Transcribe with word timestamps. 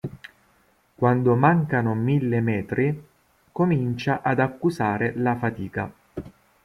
Quando 0.95 1.35
mancano 1.35 1.93
mille 1.93 2.41
metri 2.41 3.05
comincia 3.51 4.23
ad 4.23 4.39
accusare 4.39 5.13
la 5.15 5.37
fatica. 5.37 5.93